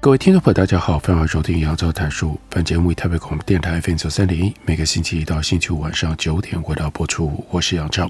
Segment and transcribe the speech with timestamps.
[0.00, 2.38] 各位听众朋友，大家好，欢迎收听杨照谈书。
[2.48, 7.44] 本节目以台北广播电台 FM 九三点一，每个星期一到星期五晚上九点回到播出。
[7.50, 8.08] 我是杨照，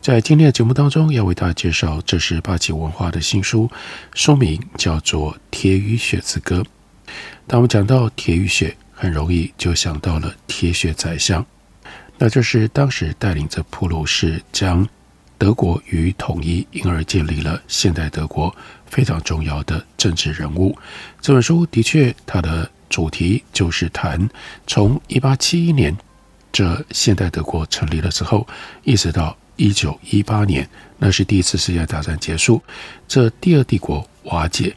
[0.00, 3.70] 在今天的节目当中，要为大家介绍这是八旗文化的新书，
[4.12, 6.62] 书名叫做《铁与血之歌》。
[7.46, 11.46] 当我们讲到铁与血，很容易就想到了铁血宰相，
[12.18, 14.86] 那就是当时带领着普鲁士将
[15.44, 18.56] 德国与统一，因而建立了现代德国。
[18.86, 20.74] 非常重要的政治人物。
[21.20, 24.26] 这本书的确，它的主题就是谈
[24.66, 25.94] 从一八七一年
[26.50, 28.46] 这现代德国成立了之后，
[28.84, 32.62] 一直到一九一八年，那是第一次世界大战结束，
[33.06, 34.74] 这第二帝国瓦解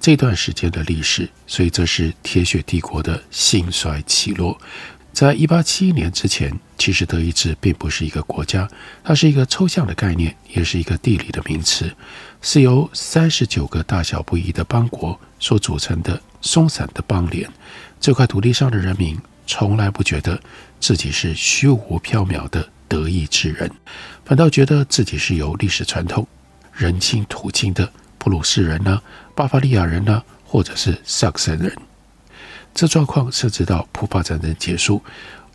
[0.00, 1.28] 这段时间的历史。
[1.46, 4.58] 所以，这是铁血帝国的兴衰起落。
[5.16, 8.68] 在一八七一年之前，其实德意志并不是一个国家，
[9.02, 11.90] 它是一个抽象的概念，也是一个地理的名词，
[12.42, 17.50] 是由三十九个大小不一的邦国所组成的松散的邦联。
[17.98, 20.38] 这块土地上的人民从来不觉得
[20.80, 23.70] 自己是虚无缥缈的德意志人，
[24.22, 26.28] 反倒觉得自己是由历史传统、
[26.74, 29.00] 人亲土亲的普鲁士人呢、
[29.34, 31.74] 巴伐利亚人呢、或者是萨克森人。
[32.76, 35.02] 这状况甚至到普法战争结束，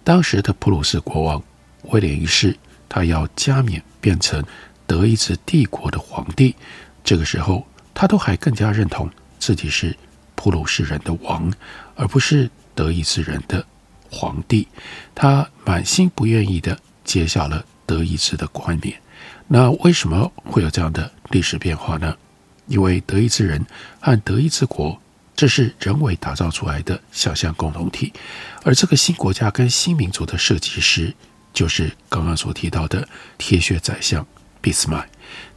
[0.03, 1.43] 当时的普鲁士国王
[1.83, 2.57] 威廉一世，
[2.89, 4.43] 他要加冕变成
[4.87, 6.55] 德意志帝国的皇帝，
[7.03, 7.63] 这个时候
[7.93, 9.95] 他都还更加认同自己是
[10.33, 11.53] 普鲁士人的王，
[11.95, 13.63] 而不是德意志人的
[14.09, 14.67] 皇帝。
[15.13, 18.99] 他满心不愿意地接下了德意志的冠冕。
[19.47, 22.17] 那为什么会有这样的历史变化呢？
[22.65, 23.63] 因为德意志人
[23.99, 24.99] 和德意志国。
[25.41, 28.13] 这是人为打造出来的想象共同体，
[28.61, 31.15] 而这个新国家跟新民族的设计师，
[31.51, 33.07] 就是刚刚所提到的
[33.39, 34.23] 铁血宰相
[34.61, 35.09] 俾斯麦。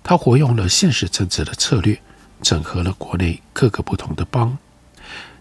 [0.03, 2.01] 他活用了现实政治的策略，
[2.41, 4.57] 整合了国内各个不同的邦，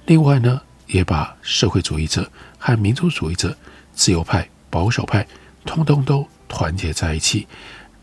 [0.08, 3.56] 另外呢，也把社会主义者和民族主义者、
[3.94, 5.26] 自由派、保守派，
[5.64, 7.48] 通通都团结在一起，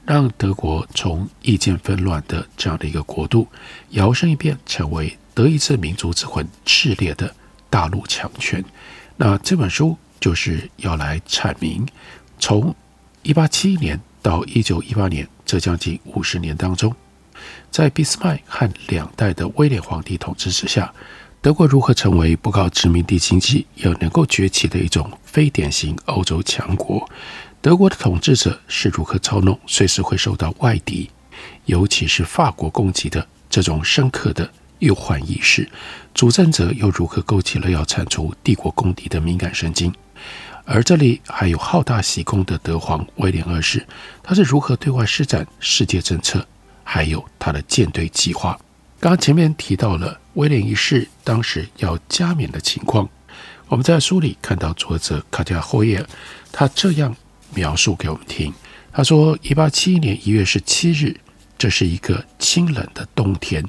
[0.06, 3.46] 让德国从意见纷乱的这样的一个国度，
[3.90, 5.14] 摇身一变成为。
[5.34, 7.34] 德意志民族之魂炽烈的
[7.68, 8.64] 大陆强权，
[9.16, 11.86] 那这本书就是要来阐明，
[12.38, 12.74] 从
[13.22, 16.94] 一八七一年到一九一八年这将近五十年当中，
[17.70, 20.92] 在俾斯麦和两代的威廉皇帝统治之下，
[21.40, 27.08] 德国如何成为不靠殖民地经济也能够崛起的一种非典型欧洲强国？
[27.62, 31.10] 德国的统治者是如何操弄随时会受到外敌，
[31.66, 34.50] 尤其是法国攻击的这种深刻的。
[34.80, 35.66] 忧患意识，
[36.12, 39.92] 主政者又如何勾起了要铲除帝国公敌的敏感神经？
[40.66, 43.84] 而这里还有好大喜功的德皇威廉二世，
[44.22, 46.46] 他是如何对外施展世界政策？
[46.84, 48.58] 还有他的舰队计划。
[49.00, 53.08] 刚刚前面提到了威廉一世当时要加冕的情况，
[53.68, 56.04] 我们在书里看到作者卡加霍耶，
[56.52, 57.16] 他这样
[57.54, 58.52] 描述给我们听：
[58.92, 61.16] 他说，一八七一年一月十七日，
[61.56, 63.64] 这是一个清冷的冬天。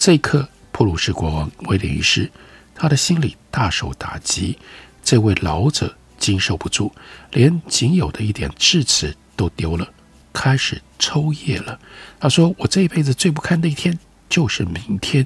[0.00, 2.32] 这一刻，普鲁士国王威廉一世，
[2.74, 4.58] 他的心里大受打击。
[5.02, 6.90] 这位老者经受不住，
[7.32, 9.86] 连仅有的一点智齿都丢了，
[10.32, 11.78] 开始抽噎了。
[12.18, 15.22] 他说：“我这一辈子最不堪的一天，就是明天，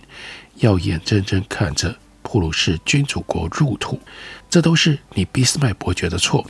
[0.57, 4.01] 要眼睁睁看着普鲁士君主国入土。
[4.51, 6.45] 这都是你俾斯麦伯爵的错。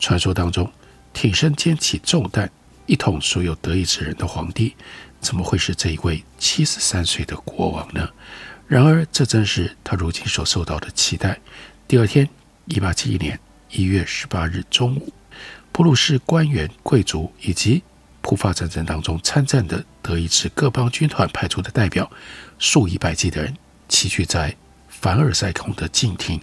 [0.00, 0.72] 传说当中，
[1.12, 2.50] 挺身肩起重担，
[2.86, 4.74] 一统所有德意志人的皇帝。”
[5.20, 8.08] 怎么会是这一位七十三岁的国王呢？
[8.66, 11.38] 然而，这正是他如今所受到的期待。
[11.86, 12.28] 第二天，
[12.66, 13.38] 一八七一年
[13.70, 15.12] 一月十八日中午，
[15.72, 17.82] 普鲁士官员、贵族以及
[18.20, 22.10] 普法战争当中参战的德意志各邦军团派出的代表，
[22.58, 23.56] 数以百计的人
[23.88, 24.54] 齐聚在
[24.88, 26.38] 凡尔赛宫的镜厅。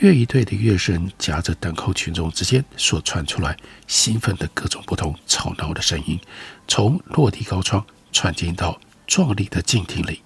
[0.00, 3.56] 乐仪队的乐声夹着等候群众之间所传出来，
[3.86, 6.20] 兴奋的各种不同吵闹的声音，
[6.68, 7.82] 从落地高窗
[8.12, 10.20] 传进到壮丽的镜厅里。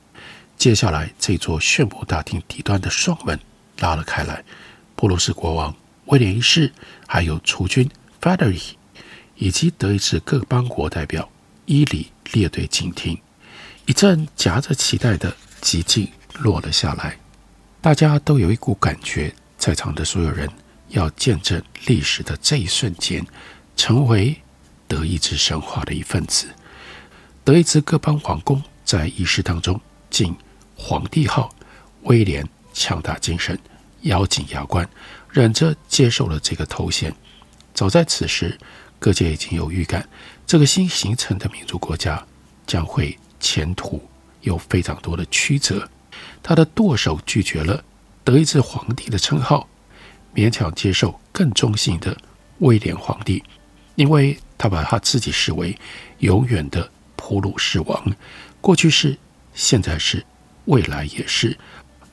[0.57, 3.39] 接下来，这座炫目大厅底端的双门
[3.79, 4.45] 拉了开来，
[4.97, 5.73] 普鲁士国王
[6.07, 6.73] 威廉一世，
[7.07, 7.89] 还有储君
[8.21, 8.77] 弗德里希，
[9.37, 11.31] 以及德意志各邦国代表
[11.67, 13.17] 伊里列队进厅。
[13.87, 15.33] 一阵夹着期待的
[15.63, 16.09] 寂静
[16.41, 17.17] 落了下来，
[17.81, 20.49] 大家都有一股感觉，在场的所有人
[20.89, 23.25] 要见证历史的这一瞬间，
[23.77, 24.35] 成为
[24.89, 26.49] 德意志神话的一份子。
[27.45, 29.79] 德意志各邦皇宫在仪式当中
[30.09, 30.35] 敬
[30.75, 31.55] 皇帝号，
[32.05, 33.57] 威廉强大精神，
[34.03, 34.89] 咬紧牙关，
[35.29, 37.15] 忍着接受了这个头衔。
[37.75, 38.59] 早在此时，
[38.99, 40.09] 各界已经有预感，
[40.47, 42.27] 这个新形成的民族国家
[42.67, 44.03] 将会前途
[44.41, 45.87] 有非常多的曲折。
[46.43, 47.85] 他的舵手拒绝了
[48.23, 49.69] 德意志皇帝的称号，
[50.35, 52.17] 勉强接受更中性的
[52.59, 53.43] 威廉皇帝，
[53.95, 55.77] 因为他把他自己视为
[56.19, 58.17] 永远的普鲁士王，
[58.61, 59.17] 过去是，
[59.55, 60.25] 现在是，
[60.67, 61.57] 未来也是。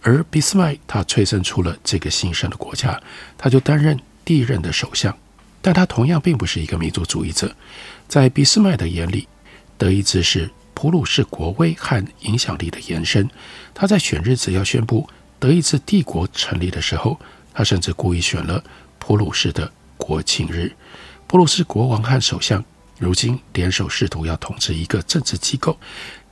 [0.02, 3.02] 而俾斯麦他催生出了这个新生的国家，
[3.38, 5.16] 他就担任第一任的首相。
[5.62, 7.54] 但他同样并不是一个民族主义者，
[8.08, 9.28] 在俾斯麦的眼里，
[9.78, 13.30] 德意志是普鲁士国威和影响力的延伸。
[13.74, 17.20] 他在选日子要宣布德意志帝国成立的时候，
[17.54, 18.64] 他甚至故意选了
[18.98, 20.76] 普鲁士的国庆日。
[21.28, 22.64] 普鲁士国王和首相
[22.98, 25.78] 如今联手试图要统治一个政治机构，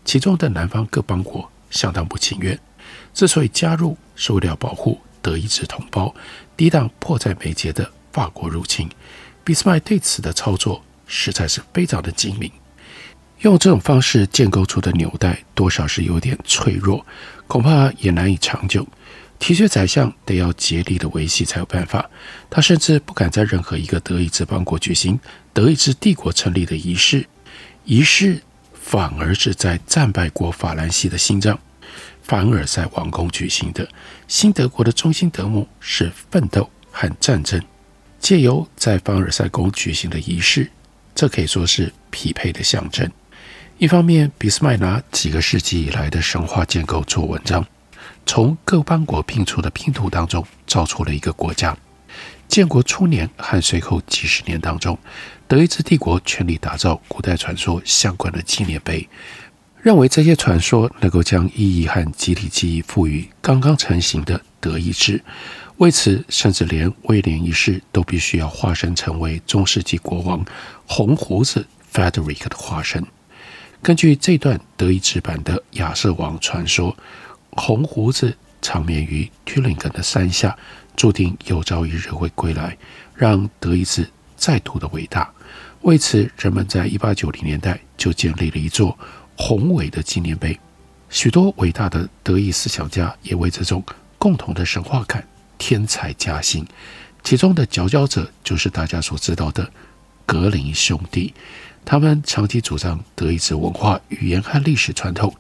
[0.04, 2.60] 其中的南方各邦国相当不情愿。
[3.14, 6.14] 之所以加入，是为了保护德意志同胞，
[6.58, 8.90] 抵挡迫在眉睫的法国入侵。
[9.44, 12.52] 俾斯麦对此的操作实在是非常的精明，
[13.42, 17.06] 用这种方式建构出的纽带多少是有点脆弱，
[17.48, 18.88] 恐怕也难以长久。
[19.38, 22.10] 提厥宰相得要竭力的维系才有办法。
[22.50, 25.20] 他甚至不敢在任何一个德意志邦国举行
[25.54, 27.28] 德意志帝国成立的仪式，
[27.84, 28.42] 仪式
[28.74, 31.60] 反而是在战败国法兰西的心脏
[32.24, 33.88] 凡尔赛王宫举行的。
[34.28, 37.62] 新德国的中心德目是奋斗和战争。
[38.18, 40.72] 借由在凡尔赛宫举行的仪式，
[41.14, 43.08] 这可以说是匹配的象征。
[43.78, 47.66] 一方面，俾斯麦拿几个世纪以来的神话建构做文章，
[48.26, 51.76] 从各邦国拼出的拼图当中造出了一个国家。
[52.48, 54.98] 建国初年和随后几十年当中，
[55.46, 59.10] 德意志帝国全力打造古代传说相关的纪念碑，
[59.82, 65.22] 认为这些传说能够将意义和集体记忆赋予刚刚成型的德意志。
[65.80, 70.46] 为此，甚至连威廉一世都必须要化身成为中世纪国王
[70.86, 73.06] 红胡子 Frederick 的化身。
[73.86, 76.98] 根据这段德意志版的亚瑟王传说，
[77.52, 80.58] 红胡子长眠于 Tübingen 的山下，
[80.96, 82.76] 注定有朝一日会归来，
[83.14, 85.32] 让德意志再度的伟大。
[85.82, 88.98] 为此，人们在一八九零年代就建立了一座
[89.38, 90.60] 宏伟的纪念碑。
[91.12, 93.84] 许多伟大的德意思想家也为这种
[94.18, 95.24] 共同的神话感。
[95.60, 96.66] 添彩加薪，
[97.24, 99.72] 其中的佼佼者就是大家所知道的
[100.26, 101.36] 格林兄弟。
[101.86, 105.34] 他们长期主张德意志文化、语言和历史传统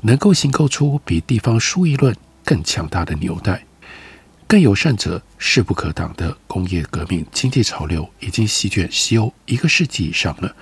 [0.00, 3.62] 能够形构出比地方书议论更强大的纽带。
[4.46, 10.56] 更有甚者，势不可挡的工业革命经济潮流已经席卷西欧一个世纪以上了。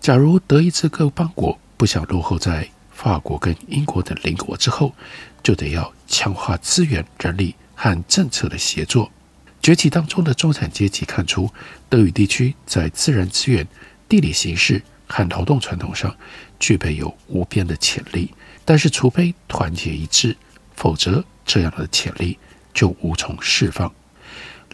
[0.00, 4.94] 假如德意志各邦国不想落后在法国跟英国等邻国之后，
[5.42, 7.54] 就得要强化资源、人力。
[7.80, 9.08] 和政策的协作，
[9.62, 11.48] 崛起当中的中产阶级看出，
[11.88, 13.64] 德语地区在自然资源、
[14.08, 16.14] 地理形势和劳动传统上
[16.58, 18.32] 具备有无边的潜力。
[18.64, 20.36] 但是，除非团结一致，
[20.74, 22.38] 否则这样的潜力
[22.72, 23.92] 就无从释放。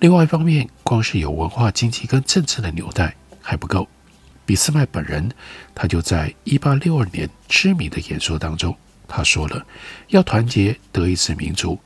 [0.00, 3.88] 另外一方面，光是有文化、经济跟政治的纽带还不够。
[4.46, 5.30] 俾斯麦本人，
[5.74, 8.76] 他就在一八六二年知名的演说当中，
[9.06, 9.66] 他说了，
[10.08, 11.78] 要团结德意志民族，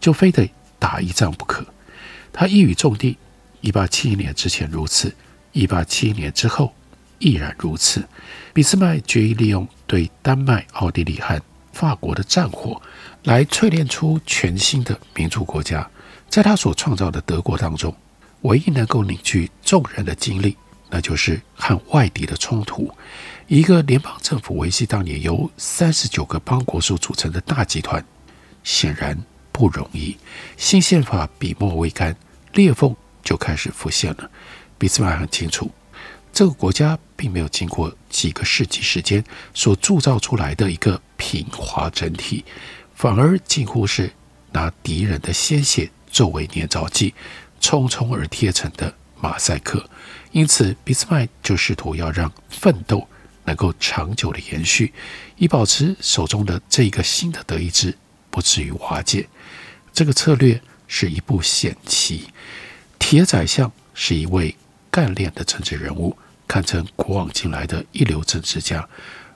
[0.00, 0.48] 就非得。
[0.76, 1.64] 打一仗不可，
[2.30, 3.16] 他一语中的。
[3.62, 5.14] 一八七一年之前如此，
[5.52, 6.74] 一八七一年之后
[7.18, 8.06] 亦然如此。
[8.52, 11.40] 俾斯麦决意利用对丹麦、奥地利和
[11.72, 12.80] 法国的战火，
[13.24, 15.88] 来淬炼出全新的民族国家。
[16.28, 17.94] 在他所创造的德国当中，
[18.42, 20.56] 唯一能够凝聚众人的精力，
[20.90, 22.92] 那就是和外敌的冲突。
[23.46, 28.04] 一个联邦政府维系当年由三十九个邦国所组成的大集团，
[28.62, 29.16] 显然。
[29.56, 30.16] 不容易，
[30.56, 32.16] 新宪法笔墨未干，
[32.54, 32.92] 裂缝
[33.22, 34.28] 就开始浮现了。
[34.76, 35.70] 俾斯麦很清楚，
[36.34, 39.22] 这个国家并没有经过几个世纪时间
[39.54, 42.44] 所铸造出来的一个平滑整体，
[42.92, 44.10] 反而近乎是
[44.50, 47.14] 拿敌人的鲜血作为粘着剂，
[47.60, 49.88] 匆匆而贴成的马赛克。
[50.32, 53.06] 因此，俾斯麦就试图要让奋斗
[53.44, 54.92] 能够长久的延续，
[55.36, 57.96] 以保持手中的这一个新的德意志
[58.30, 59.28] 不至于瓦解。
[59.92, 62.24] 这个策略是一步险棋。
[62.98, 64.56] 铁宰相是一位
[64.94, 68.88] 干练的政治人物，堪称古往今来的一流政治家。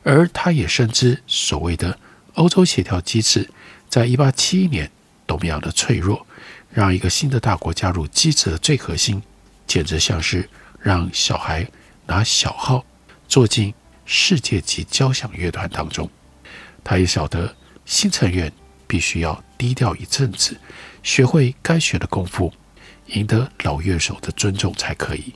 [0.04, 1.98] 而他也深知所谓的
[2.34, 3.50] 欧洲协调机制，
[3.88, 4.88] 在一八七一年
[5.26, 6.24] 多么样的脆弱，
[6.70, 9.20] 让一个新的大国加入机制的最核心，
[9.66, 10.48] 简直像是
[10.80, 11.68] 让小孩
[12.06, 12.84] 拿小号
[13.26, 13.74] 坐进
[14.04, 16.08] 世界级交响乐团当中。
[16.84, 17.52] 他也晓得
[17.84, 18.52] 新成员
[18.86, 20.56] 必须要低调一阵子，
[21.02, 22.52] 学会该学的功夫，
[23.08, 25.34] 赢得老乐手的尊重才可以。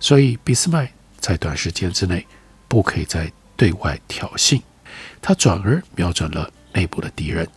[0.00, 2.26] 所以，俾斯麦在短时间之内
[2.68, 4.60] 不可以再对外挑衅，
[5.20, 7.48] 他转而瞄准了内部的敌人，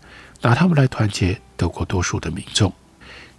[0.41, 2.73] 拿他们来团结德国多数的民众。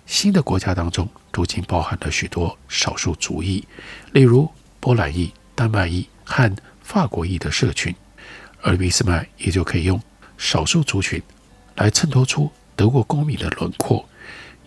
[0.06, 3.66] 新的国家当中，如今包含了许多少数族裔，
[4.12, 7.94] 例如波兰裔、丹麦裔和法国裔的社群，
[8.62, 10.00] 而俾斯麦也就可以用
[10.36, 11.22] 少数族群
[11.76, 14.08] 来衬托出德国公民的轮廓。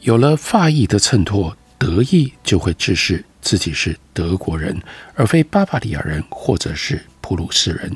[0.02, 4.76] 有了法裔的衬托，德裔就会自视自己是德国人，
[5.14, 7.96] 而非巴伐利亚人或者是普鲁士人。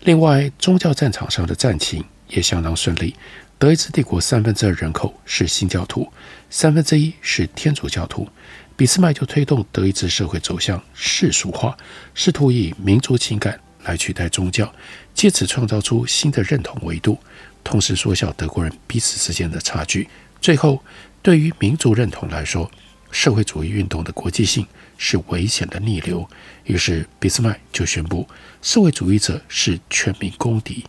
[0.00, 3.14] 另外，宗教战场上的战情也相当顺利。
[3.56, 6.12] 德意志帝国三分之二人口是新教徒，
[6.50, 8.28] 三分之一是天主教徒。
[8.74, 11.76] 俾斯麦就推动德意志社会走向世俗化，
[12.14, 14.70] 试图以民族情感来取代宗教，
[15.14, 17.16] 借此创造出新的认同维度，
[17.62, 20.08] 同时缩小德国人彼此之间的差距。
[20.40, 20.82] 最后，
[21.24, 22.70] 对于民族认同来说，
[23.10, 24.66] 社会主义运动的国际性
[24.98, 26.28] 是危险的逆流。
[26.64, 28.28] 于是，俾斯麦就宣布，
[28.60, 30.84] 社会主义者是全民公敌。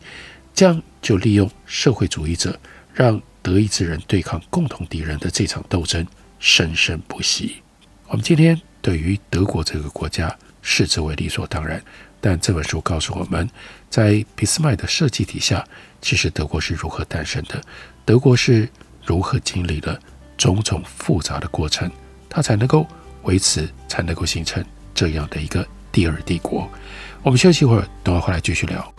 [0.54, 2.60] 这样就利用社会主义者，
[2.94, 6.06] 让德意志人对抗共同敌人的这场斗争
[6.38, 7.62] 生生不息。
[8.08, 11.82] 我们今天对于德国这个国家视之为理所当然，
[12.20, 13.50] 但这本书告诉我们，
[13.90, 15.66] 在俾斯麦的设计底下，
[16.02, 17.62] 其实德国是如何诞生的，
[18.04, 18.68] 德国是
[19.06, 19.98] 如何经历了
[20.38, 21.90] 种种复杂的过程，
[22.30, 22.86] 它才能够
[23.24, 24.64] 维持，才能够形成
[24.94, 26.70] 这样的一个第二帝国。
[27.24, 28.94] 我们休息一会儿，等会回来继续聊。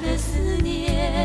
[0.00, 1.22] 的思念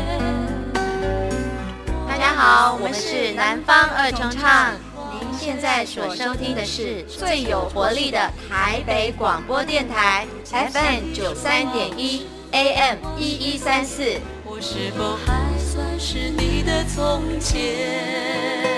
[2.06, 4.74] 大家好我们是南方二重唱
[5.18, 8.18] 您现在所收听的是最有活力的
[8.48, 14.02] 台北广播电台 fm 九三点一 am 一一三四。
[14.44, 18.75] 我是否还算是你的从前？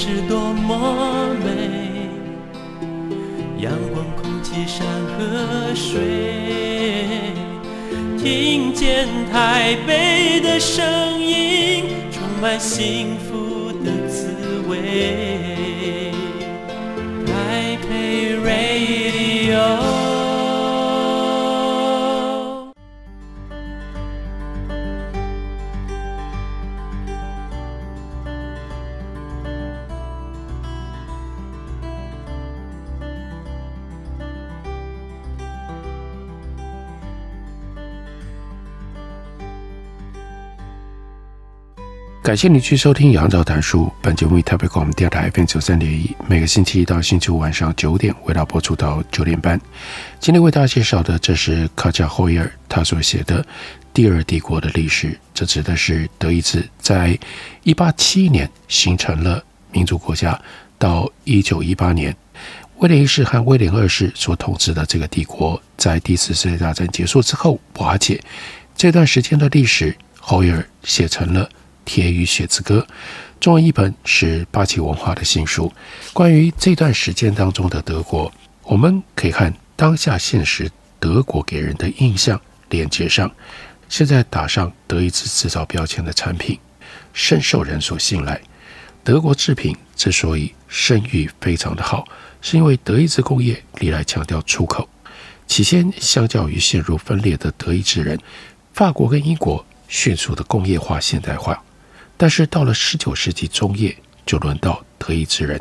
[0.00, 2.08] 是多么美，
[3.60, 4.86] 阳光、空气、山
[5.18, 5.98] 和水，
[8.16, 16.12] 听见台北的声音，充满幸福的滋味。
[17.26, 19.77] 台北 Radio。
[42.28, 43.84] 感谢你去收听《杨照谈书》。
[44.02, 49.58] 本节目以台北广播电台 FM 九三点一，每个星期一到星期五晚上九点，为大家播出到九点半。
[50.20, 53.42] 今天为大家介绍的，这是卡贾·霍耶尔他所写的
[53.94, 57.18] 《第二帝国的历史》，这指的是德意志在
[57.62, 59.42] 一八七一年形成了
[59.72, 60.38] 民族国家，
[60.78, 62.14] 到一九一八年，
[62.80, 68.22] 威廉一世和威廉二世所统治的这个帝国，在第一次世界大战结束之后瓦解。
[68.76, 71.46] 这段时间的历史，霍耶尔写成了。
[71.88, 72.86] 《铁与血之歌》，
[73.40, 75.72] 中文译本是八旗文化的新书。
[76.12, 78.30] 关于这段时间当中的德国，
[78.64, 83.30] 我们可以看当下现实德国给人的印象连接上。
[83.88, 86.58] 现在打上德意志制造标签的产品，
[87.14, 88.38] 深受人所信赖。
[89.02, 92.06] 德国制品之所以声誉非常的好，
[92.42, 94.86] 是因为德意志工业历来强调出口。
[95.46, 98.20] 起先，相较于陷入分裂的德意志人，
[98.74, 101.64] 法国跟英国迅速的工业化现代化，
[102.18, 103.96] 但是到了十九世纪中叶，
[104.26, 105.58] 就轮到德意志人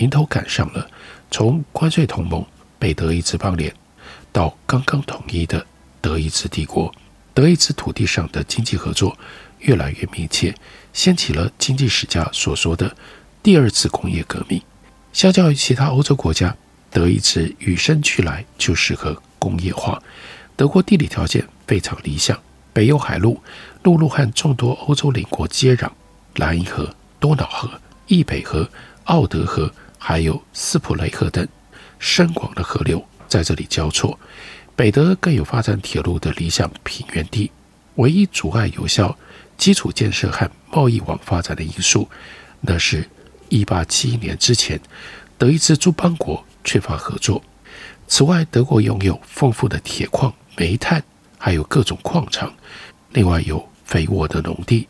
[0.00, 0.90] 迎头赶上了，
[1.30, 2.44] 从关税同盟、
[2.80, 3.72] 北德意志邦联
[4.32, 5.64] 到刚刚统一的
[6.00, 6.92] 德意志帝国，
[7.32, 9.16] 德意志土地上的经济合作
[9.60, 10.52] 越来越密切，
[10.92, 12.96] 掀起了经济学家所说的
[13.40, 14.60] 第二次工业革命。
[15.12, 16.56] 相较于其他欧洲国家，
[16.90, 20.02] 德意志与生俱来就适合工业化。
[20.56, 22.36] 德国地理条件非常理想，
[22.72, 23.40] 北有海路，
[23.84, 25.90] 陆路和众多欧洲邻国接壤，
[26.36, 27.70] 莱茵河、多瑙河、
[28.06, 28.68] 易北河、
[29.04, 31.46] 奥德河，还有斯普雷河等
[31.98, 34.18] 深广的河流在这里交错。
[34.74, 37.50] 北德更有发展铁路的理想平原地。
[37.96, 39.18] 唯一阻碍有效
[39.58, 42.08] 基础建设和贸易网发展的因素，
[42.60, 43.06] 那是
[43.50, 44.80] 1871年之前，
[45.36, 47.42] 德意志诸邦国缺乏合作。
[48.06, 50.32] 此外，德国拥有丰富的铁矿。
[50.56, 51.02] 煤炭，
[51.38, 52.52] 还有各种矿场，
[53.12, 54.86] 另外有肥沃的农地，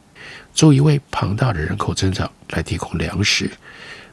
[0.55, 3.51] 足以为庞大的人口增长来提供粮食。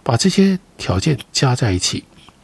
[0.03, 2.03] 把这些条件加在一起，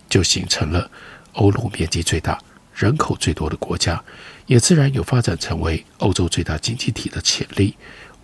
[0.09, 0.91] 就形成了
[1.33, 2.37] 欧陆面积最大、
[2.75, 4.03] 人口最多的国家，
[4.45, 7.75] 也自然有发展成为欧洲最大经济体的潜力。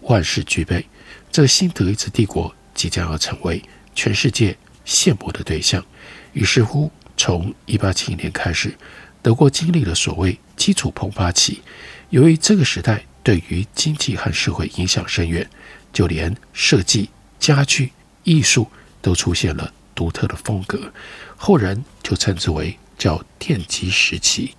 [0.01, 0.85] 万事俱备，
[1.31, 3.63] 这个新德意志帝国即将要成为
[3.95, 5.85] 全世界羡慕的对象。
[6.33, 8.75] 于是乎，从一八七一年开始。
[9.21, 11.61] 德国经历了所谓基础膨发期，
[12.09, 15.45] 由于这个时代对于经济和社会影响深远，
[15.91, 17.91] 就连设计、家具、
[18.23, 18.67] 艺术
[19.01, 20.91] 都出现了独特的风格，
[21.35, 24.53] 后人就称之为叫奠基时期。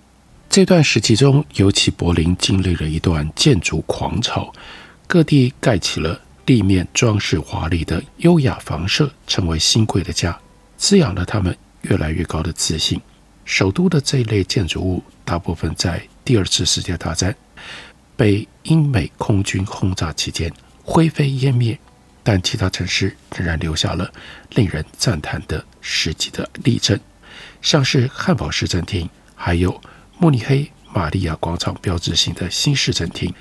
[0.49, 4.51] 这段时期中，尤其柏林经历了一段建筑狂潮，
[5.07, 10.37] 各地盖起了立面装饰华丽的优雅房舍，成为新贵的家，
[10.75, 12.99] 滋养了他们越来越高的自信。
[13.45, 17.35] 首都的这一类建筑物，大部分在第二次世界大战
[18.17, 20.51] 被英美空军轰炸期间
[20.93, 21.79] 灰飞烟灭，
[22.21, 24.11] 但其他城市仍然留下了
[24.55, 26.99] 令人赞叹的实际的例证，
[27.61, 29.81] 像是汉堡市政厅，还有
[30.17, 33.33] 慕尼黑玛利亚广场标志性的新市政厅。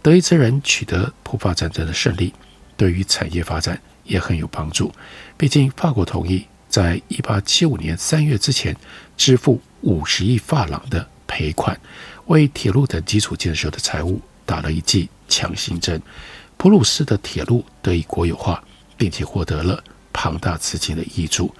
[0.00, 2.32] 德意志人取得普法战争的胜利，
[2.76, 4.92] 对于产业发展也很有帮助。
[5.36, 6.46] 毕竟法国同意。
[6.68, 8.74] 在一八七五年三月之前，
[9.14, 11.78] 支付五十亿法郎的赔款，
[12.28, 16.00] 为铁路等基础建设的财务打了一剂强心针。
[16.62, 18.62] 普鲁士的铁路得以国有化，
[18.96, 21.52] 并且获得了庞大资金的挹注。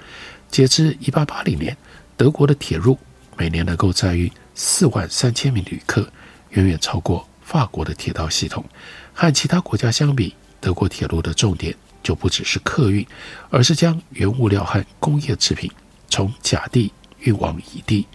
[0.48, 1.76] 截至一八八零年，
[2.16, 2.96] 德国的铁路
[3.36, 6.08] 每年能够载运四万三千名旅客，
[6.50, 8.64] 远远超过法国的铁道系统。
[9.12, 11.74] 和其他国家相比，德国铁路的重点。
[12.00, 13.04] 就不只是客运，
[13.50, 15.68] 而是将原物料和工业制品
[16.08, 18.06] 从甲地运往乙地。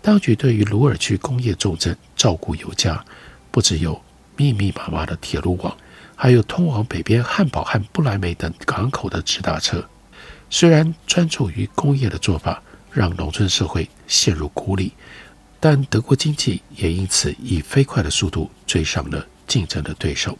[0.00, 3.04] 当局对于鲁尔区工业重镇照顾有加，
[3.50, 4.00] 不只有
[4.36, 5.76] 密密麻麻的铁路网，
[6.22, 9.84] 还有通往北边汉堡和不来梅等港口的直达车。
[10.48, 14.92] 虽然专注于工业的做法让农村社会陷入孤立，
[15.58, 20.38] 但德国经济也因此以飞快的速度追上了竞争的对手。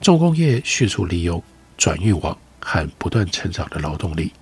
[0.00, 1.42] 重工业迅速利用。
[1.76, 4.32] 转运网和不断成长的劳动力，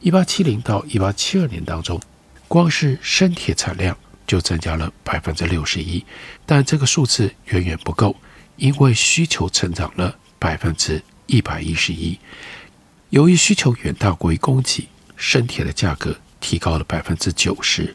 [0.00, 2.00] 一八七零到一八七二年当中，
[2.48, 3.94] 光是生铁产量
[4.26, 6.02] 就增加了百分之六十一，
[6.46, 8.16] 但这个数字远远不够，
[8.56, 12.18] 因为需求成长了百分之一百一十一。
[13.10, 17.94] 由于需求远大过于供给，生铁的价格提高了百分之九十，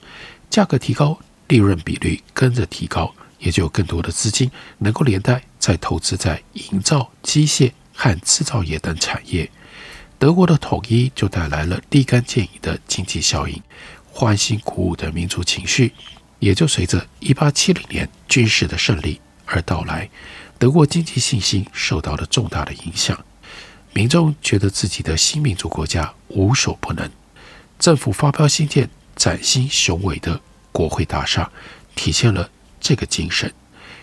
[0.49, 7.73] 价格提高，利润比率跟着提高，也就有更多的资金能够连带再投资在营造机械。
[7.99, 9.49] 和制造业等产业，
[10.19, 13.59] 德国的统一就带来了立竿见影的经济效应，
[14.11, 15.91] 欢欣鼓舞的民族情绪
[16.37, 20.07] 也就随着1870年军事的胜利而到来。
[20.59, 23.23] 德国经济信心受到了重大的影响，
[23.93, 27.09] 民众觉得自己的新民主国家无所不能。
[27.77, 30.41] 政府发标新建崭新雄伟的
[30.71, 31.51] 国会大厦，
[31.95, 33.53] 体现了这个精神。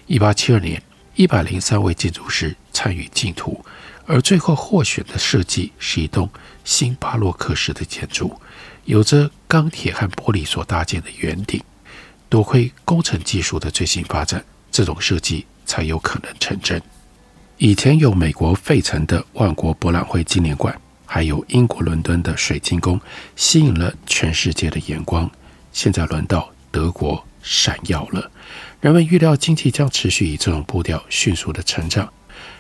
[0.07, 0.83] 1872年，
[1.17, 3.65] 一百零三位建筑师参与竞图。
[4.07, 6.29] 而最后获选的设计是一栋
[6.63, 8.39] 新巴洛克式的建筑，
[8.85, 11.61] 有着钢铁和玻璃所搭建的圆顶。
[12.29, 16.81] 多亏工程技术的最新发展，这种设计才有可能成真。
[17.59, 23.01] 以前有美国费城的万国博览会纪念馆，还有英国伦敦的水晶宫，
[23.37, 25.31] 吸引了全世界的眼光。
[25.73, 28.31] 现在轮到德国闪耀了。
[28.81, 32.13] 人们预料经济将持续以这种步调迅速的成长。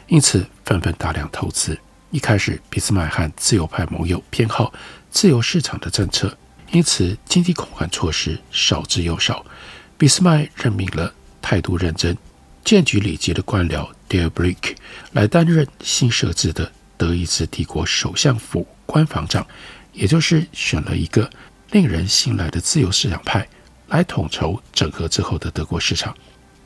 [0.07, 1.79] 因此，纷纷大量投资。
[2.11, 4.73] 一开始，俾斯麦和自由派盟友偏好
[5.11, 6.37] 自由市场的政策，
[6.71, 9.45] 因此经济控管措施少之又少。
[9.99, 11.12] 俾斯麦任命了
[11.43, 12.17] 态度认真、
[12.64, 14.77] 建局里级的官僚 Delbrick
[15.12, 19.46] 来担任新设置的德意志帝国首相府官房长，
[19.92, 21.29] 也就是选了一个
[21.72, 23.46] 令人信赖的自由市场派
[23.88, 26.16] 来统筹整合之后的德国市场。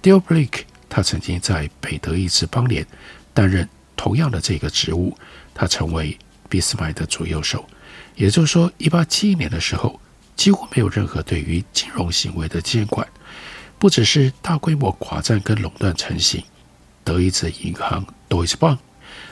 [0.00, 2.86] Delbrick 他曾经在北德意志邦联
[3.34, 5.16] 担任同样的这个职务，
[5.52, 6.16] 他成为
[6.48, 7.68] 俾斯麦的左右手。
[8.14, 10.00] 也就是说，一八七一年的时候，
[10.36, 13.06] 几乎没有任何对于金融行为的监管。
[13.78, 16.42] 不只是大规模寡占跟垄断成型，
[17.04, 18.78] 德意志银行 Deutsche Bank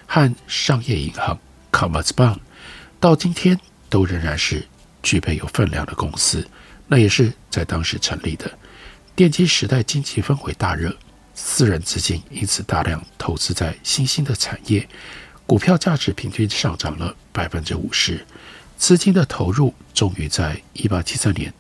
[0.07, 1.39] 和商业银行
[1.73, 2.39] Commerzbank
[3.01, 4.67] 到今天都仍然是
[5.03, 6.47] 具备有分量的公司。
[6.87, 8.49] 那也是在当时成立的。
[9.17, 10.97] 电机时代经济氛围大热，
[11.35, 14.89] 私人资金因此大量投资在新兴的产业，
[15.47, 18.25] 股票价值平均上涨了百分之五十。
[18.77, 21.53] 资金的投入终于在一八七三年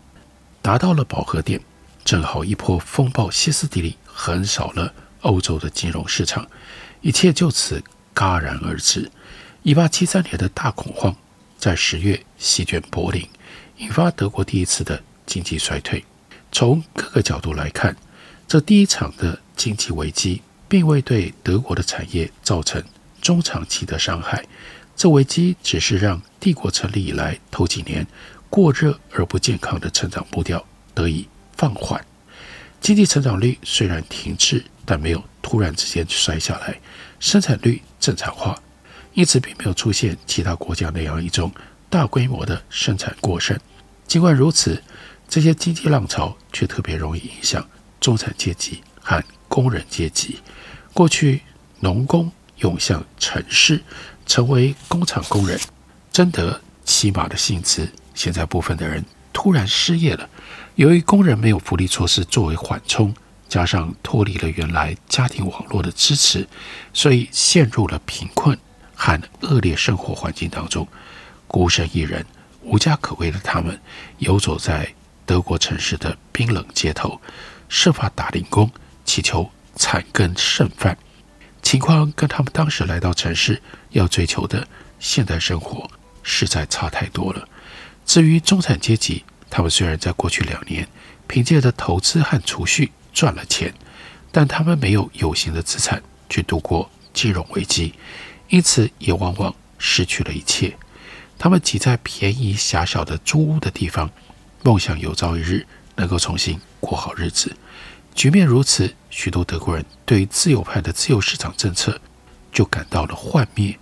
[0.62, 1.60] 达到了饱和点。
[2.06, 6.48] 正好一波风暴歇斯底里横扫了欧洲的金融市场，
[7.00, 7.82] 一切就此
[8.14, 9.10] 戛然而止。
[9.64, 11.12] 一八七三年的大恐慌
[11.58, 13.28] 在十月席卷柏林，
[13.78, 16.04] 引发德国第一次的经济衰退。
[16.52, 17.96] 从各个角度来看，
[18.46, 22.80] 这第一场的经济危机并未对德国的产业造成
[23.20, 24.46] 中长期的伤害，
[24.94, 28.06] 这危机只是让帝国成立以来头几年
[28.48, 30.64] 过热而不健康的成长步调
[30.94, 32.04] 得以放缓，
[32.80, 36.78] 经济成长率虽然停滞，但没有突然之间摔下来，
[37.18, 38.56] 生产率正常化，
[39.14, 41.50] 因此并没有出现其他国家那样一种
[41.88, 43.58] 大规模的生产过剩。
[44.06, 44.82] 尽管如此，
[45.28, 47.66] 这些经济浪潮却特别容易影响
[47.98, 50.40] 中产阶级和工人阶级。
[50.92, 51.42] 过去
[51.80, 53.82] 农工涌向城市，
[54.26, 55.58] 成为工厂工人，
[56.12, 57.88] 争得起码的薪资。
[58.14, 59.04] 现在部分的人
[59.36, 60.26] 突然失业了。
[60.76, 63.14] 由于工人没有福利措施作为缓冲，
[63.50, 66.48] 加上脱离了原来家庭网络的支持，
[66.94, 68.58] 所以陷入了贫困
[68.94, 70.88] 和恶劣生活环境当中。
[71.46, 72.24] 孤身一人、
[72.62, 73.78] 无家可归的他们，
[74.16, 74.90] 游走在
[75.26, 77.20] 德国城市的冰冷街头，
[77.68, 78.70] 设法打零工，
[79.04, 80.96] 祈求残羹剩饭。
[81.60, 84.66] 情况跟他们当时来到城市要追求的
[84.98, 85.90] 现代生活
[86.22, 87.46] 实在差太多了。
[88.06, 90.88] 至于中产阶级，他们虽然在过去两年
[91.26, 93.74] 凭借着投资和储蓄赚了钱，
[94.30, 97.94] 但他们没有有形的资产去度过金融危机，
[98.48, 100.76] 因此也往往失去了一切。
[101.36, 104.10] 他们挤在便宜狭小的租屋的地方，
[104.62, 105.66] 梦想有朝一日
[105.96, 107.54] 能够重新过好日子。
[108.14, 112.00] 局面如此，许多德国人对于自由派的自由市场政策
[112.52, 113.78] 就感到了幻灭。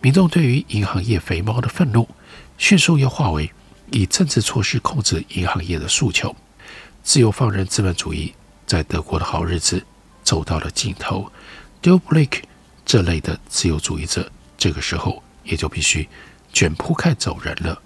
[0.00, 2.08] 民众对于银行业肥猫的愤怒，
[2.56, 3.52] 迅速又化为。
[3.90, 6.34] 以政治措施控制银行业的诉求，
[7.02, 8.34] 自由放任资本主义
[8.66, 9.84] 在德国的好日子
[10.22, 11.30] 走到了尽头。
[11.82, 12.42] Delbrick
[12.84, 16.08] 这类的自由主义者，这个时候也就必须
[16.52, 17.80] 卷铺盖走人了。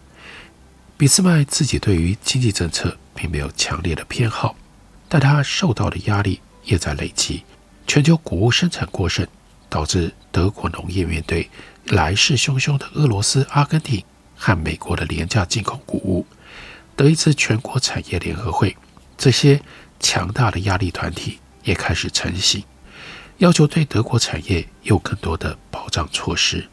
[0.97, 4.55] 俾斯麦自己对于经济政策并没有强烈的偏好，
[5.09, 7.43] 但他受到的压力也在累积。
[7.87, 9.27] 全球谷物生产过剩，
[9.69, 11.51] 导致德国农业面对
[11.87, 14.03] 来势汹汹的俄罗斯、阿根廷。
[14.45, 16.27] 和美国的廉价进口谷物，
[16.97, 18.77] 德意志全国产业联合会
[19.17, 19.63] 这些
[20.01, 22.65] 强大的压力团体也开始成型，
[23.39, 26.67] 要求对德国产业有更多的保障措施。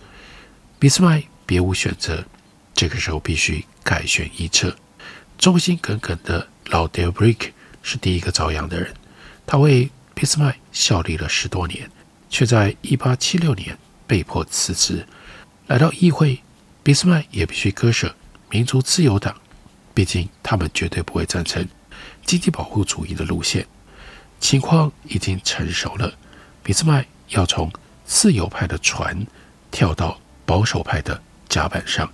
[0.80, 2.26] 俾斯麦别无选择，
[2.74, 4.76] 这个时候必须改弦易辙。
[5.38, 7.52] 忠心耿耿的老 Delbrick
[7.84, 8.96] 是第一个遭殃的人，
[9.46, 11.92] 他为俾斯麦效力了十多年，
[12.32, 13.78] 却在一八七六年
[14.08, 15.06] 被迫辞职，
[15.68, 16.42] 来到议会。
[16.90, 18.16] 俾斯麦也必须割舍
[18.50, 19.40] 民族自由党，
[19.94, 21.64] 毕竟他们绝对不会赞成
[22.26, 23.64] 经济保护主义的路线。
[24.40, 26.12] 情况已经成熟了，
[26.64, 27.72] 俾斯麦要从
[28.06, 29.24] 自由派的船
[29.70, 32.12] 跳到保守派的甲板上。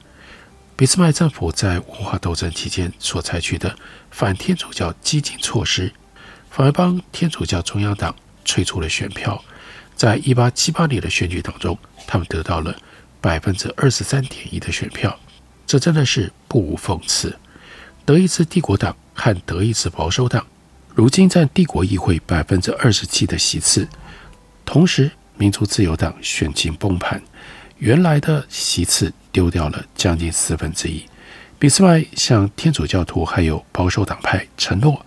[0.75, 3.73] 俾斯麦政府在文化斗争期间所采取的
[4.11, 5.89] 反天主教激进措施，
[6.51, 9.41] 反而帮天主教中央党催出了选票。
[9.95, 12.77] 在一八七八年的选举当中，他们得到了。
[13.25, 15.19] 百分之二十三点一的选票，
[15.65, 17.35] 这真的是不无讽刺。
[18.05, 20.45] 德意志帝国党和德意志保守党
[20.93, 23.89] 如今占帝国议会百分之二十七的席次，
[24.63, 27.19] 同时民族自由党选情崩盘，
[27.79, 31.03] 原来的席次丢掉了将近四分之一。
[31.57, 35.03] 俾斯麦向天主教徒还有保守党派承诺，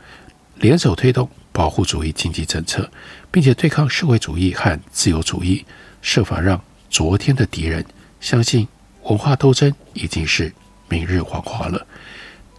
[0.56, 2.90] 联手推动保护主义经济政策，
[3.30, 5.64] 并且对抗社会主义和自由主义，
[6.02, 7.86] 设法让昨天的敌人。
[8.20, 8.66] 相信
[9.04, 10.52] 文化斗争已经是
[10.88, 11.86] 明日黄花了，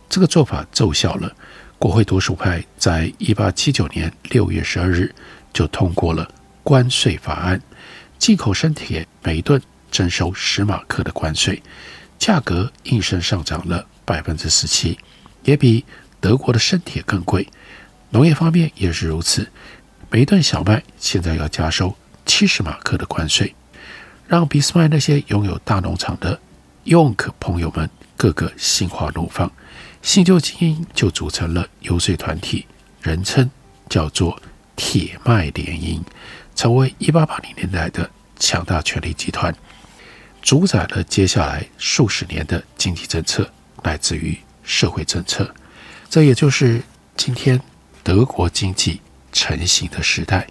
[0.09, 1.35] 这个做法奏效了。
[1.77, 5.15] 国会多数派在一八七九年六月十二日
[5.53, 6.29] 就通过了
[6.61, 7.61] 关税法案，
[8.17, 11.63] 进口生铁每吨征收十马克的关税，
[12.17, 14.99] 价格应声上涨了百分之十七，
[15.43, 15.85] 也比
[16.19, 17.47] 德国的生铁更贵。
[18.09, 19.49] 农业方面也是如此，
[20.09, 21.95] 每吨小麦现在要加收
[22.25, 23.55] 七十马克的关税，
[24.29, 26.39] 让俾斯麦那些拥有大农场的
[26.85, 29.51] Yonk 朋友们个个心花怒放，
[30.03, 32.65] 新旧精英就组成了游说团体，
[33.01, 33.51] 人称
[33.89, 34.41] 叫做。
[34.81, 36.01] 铁麦联营
[36.55, 39.53] 成为一八八零年代的强大权力集团，
[40.41, 43.51] 主宰了接下来数十年的经济政策，
[43.83, 45.53] 乃至于社会政策。
[46.09, 46.81] 这也就是
[47.17, 47.59] 今天
[48.03, 49.01] 德国经济
[49.33, 50.47] 成型的时代。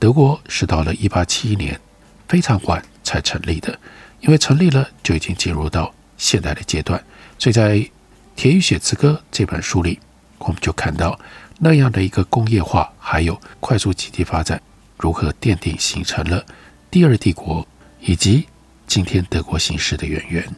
[0.00, 1.80] 德国是到了一八七一年
[2.26, 3.76] 非常晚才成立的，
[4.20, 7.02] 因为成立了就已经进入到现代的阶段。
[7.38, 7.74] 所以在
[8.36, 9.98] 《铁与血之歌》这本书里，
[10.38, 11.18] 我们就看到。
[11.62, 14.62] 那样的一个工业化，还有快速经济发展，
[14.96, 16.42] 如何奠定形成了
[16.90, 17.66] 第二帝国
[18.00, 18.46] 以及
[18.86, 20.48] 今天德国形势的渊源？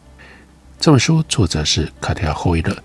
[0.78, 2.76] 这本书作者是卡特亚·霍伊勒，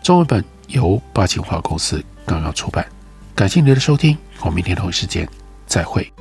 [0.00, 2.86] 中文本由八景华公司刚刚出版。
[3.34, 5.28] 感谢您的收听，我们明天同一时间
[5.66, 6.12] 再会。